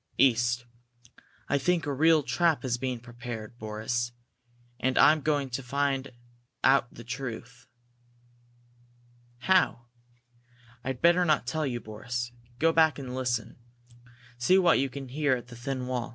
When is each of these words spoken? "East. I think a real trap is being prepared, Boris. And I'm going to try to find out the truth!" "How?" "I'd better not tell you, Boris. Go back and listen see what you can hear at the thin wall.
"East. 0.17 0.65
I 1.47 1.59
think 1.59 1.85
a 1.85 1.93
real 1.93 2.23
trap 2.23 2.65
is 2.65 2.79
being 2.79 2.99
prepared, 3.01 3.59
Boris. 3.59 4.11
And 4.79 4.97
I'm 4.97 5.21
going 5.21 5.51
to 5.51 5.61
try 5.61 5.61
to 5.63 5.69
find 5.69 6.11
out 6.63 6.91
the 6.91 7.03
truth!" 7.03 7.67
"How?" 9.41 9.89
"I'd 10.83 11.03
better 11.03 11.23
not 11.23 11.45
tell 11.45 11.67
you, 11.67 11.79
Boris. 11.79 12.31
Go 12.57 12.73
back 12.73 12.97
and 12.97 13.13
listen 13.13 13.57
see 14.39 14.57
what 14.57 14.79
you 14.79 14.89
can 14.89 15.07
hear 15.09 15.35
at 15.35 15.49
the 15.49 15.55
thin 15.55 15.85
wall. 15.85 16.09